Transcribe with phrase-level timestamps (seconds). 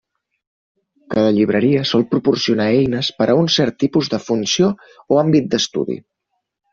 [1.15, 4.71] Cada llibreria sol proporcionar eines per a un cert tipus de funció
[5.17, 5.99] o àmbit d'estudi.